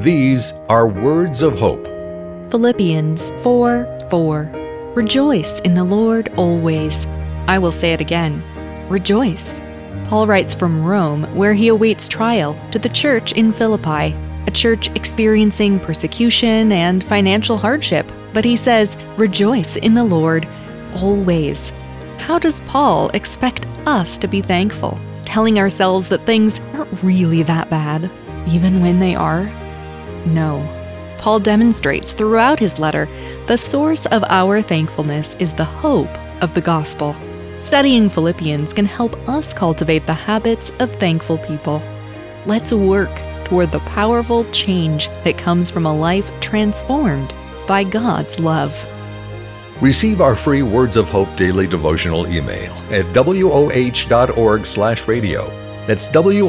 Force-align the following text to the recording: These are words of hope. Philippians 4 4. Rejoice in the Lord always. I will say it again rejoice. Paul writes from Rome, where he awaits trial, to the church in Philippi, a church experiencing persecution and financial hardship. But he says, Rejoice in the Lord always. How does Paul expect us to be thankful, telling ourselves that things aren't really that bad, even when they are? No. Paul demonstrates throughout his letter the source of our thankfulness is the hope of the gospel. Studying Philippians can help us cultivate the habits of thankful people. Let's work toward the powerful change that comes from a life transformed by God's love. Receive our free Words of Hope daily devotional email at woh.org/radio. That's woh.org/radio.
These 0.00 0.52
are 0.68 0.86
words 0.86 1.42
of 1.42 1.58
hope. 1.58 1.84
Philippians 2.52 3.32
4 3.42 3.98
4. 4.08 4.92
Rejoice 4.94 5.58
in 5.62 5.74
the 5.74 5.82
Lord 5.82 6.32
always. 6.36 7.04
I 7.48 7.58
will 7.58 7.72
say 7.72 7.92
it 7.94 8.00
again 8.00 8.44
rejoice. 8.88 9.60
Paul 10.04 10.28
writes 10.28 10.54
from 10.54 10.84
Rome, 10.84 11.24
where 11.34 11.52
he 11.52 11.66
awaits 11.66 12.06
trial, 12.06 12.56
to 12.70 12.78
the 12.78 12.88
church 12.88 13.32
in 13.32 13.50
Philippi, 13.50 14.14
a 14.46 14.52
church 14.52 14.88
experiencing 14.94 15.80
persecution 15.80 16.70
and 16.70 17.02
financial 17.02 17.56
hardship. 17.56 18.06
But 18.32 18.44
he 18.44 18.56
says, 18.56 18.96
Rejoice 19.16 19.74
in 19.74 19.94
the 19.94 20.04
Lord 20.04 20.46
always. 20.94 21.70
How 22.18 22.38
does 22.38 22.60
Paul 22.60 23.10
expect 23.14 23.66
us 23.84 24.16
to 24.18 24.28
be 24.28 24.42
thankful, 24.42 24.96
telling 25.24 25.58
ourselves 25.58 26.08
that 26.10 26.24
things 26.24 26.60
aren't 26.72 27.02
really 27.02 27.42
that 27.42 27.68
bad, 27.68 28.08
even 28.46 28.80
when 28.80 29.00
they 29.00 29.16
are? 29.16 29.50
No. 30.34 30.66
Paul 31.18 31.40
demonstrates 31.40 32.12
throughout 32.12 32.60
his 32.60 32.78
letter 32.78 33.08
the 33.46 33.58
source 33.58 34.06
of 34.06 34.22
our 34.28 34.62
thankfulness 34.62 35.34
is 35.40 35.52
the 35.54 35.64
hope 35.64 36.16
of 36.42 36.54
the 36.54 36.60
gospel. 36.60 37.16
Studying 37.60 38.08
Philippians 38.08 38.72
can 38.72 38.86
help 38.86 39.16
us 39.28 39.52
cultivate 39.52 40.06
the 40.06 40.14
habits 40.14 40.70
of 40.78 40.94
thankful 40.96 41.38
people. 41.38 41.82
Let's 42.46 42.72
work 42.72 43.10
toward 43.46 43.72
the 43.72 43.80
powerful 43.80 44.48
change 44.52 45.08
that 45.24 45.38
comes 45.38 45.70
from 45.70 45.86
a 45.86 45.94
life 45.94 46.30
transformed 46.40 47.34
by 47.66 47.82
God's 47.84 48.38
love. 48.38 48.72
Receive 49.80 50.20
our 50.20 50.36
free 50.36 50.62
Words 50.62 50.96
of 50.96 51.08
Hope 51.08 51.34
daily 51.36 51.66
devotional 51.66 52.28
email 52.28 52.72
at 52.90 53.06
woh.org/radio. 53.14 55.50
That's 55.86 56.08
woh.org/radio. 56.08 56.48